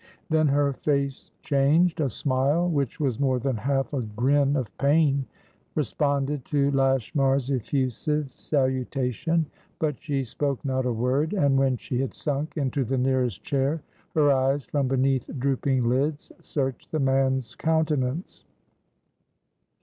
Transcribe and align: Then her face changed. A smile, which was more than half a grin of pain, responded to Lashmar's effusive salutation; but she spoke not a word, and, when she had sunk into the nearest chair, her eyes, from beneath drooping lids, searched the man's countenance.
Then 0.31 0.47
her 0.47 0.73
face 0.73 1.29
changed. 1.43 2.01
A 2.01 2.09
smile, 2.09 2.67
which 2.67 2.99
was 2.99 3.19
more 3.19 3.37
than 3.37 3.55
half 3.57 3.93
a 3.93 4.01
grin 4.01 4.55
of 4.55 4.75
pain, 4.79 5.27
responded 5.75 6.43
to 6.45 6.71
Lashmar's 6.71 7.51
effusive 7.51 8.31
salutation; 8.35 9.45
but 9.77 9.99
she 10.01 10.23
spoke 10.23 10.65
not 10.65 10.87
a 10.87 10.91
word, 10.91 11.33
and, 11.33 11.55
when 11.55 11.77
she 11.77 11.99
had 12.01 12.15
sunk 12.15 12.57
into 12.57 12.83
the 12.83 12.97
nearest 12.97 13.43
chair, 13.43 13.83
her 14.15 14.31
eyes, 14.31 14.65
from 14.65 14.87
beneath 14.87 15.29
drooping 15.37 15.87
lids, 15.87 16.31
searched 16.41 16.91
the 16.91 16.99
man's 16.99 17.53
countenance. 17.53 18.45